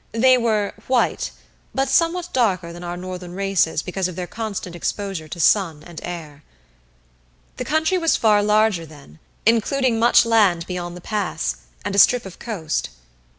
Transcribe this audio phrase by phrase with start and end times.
[0.13, 1.29] They were "white,"
[1.75, 5.99] but somewhat darker than our northern races because of their constant exposure to sun and
[6.03, 6.41] air.
[7.57, 12.25] The country was far larger then, including much land beyond the pass, and a strip
[12.25, 12.89] of coast.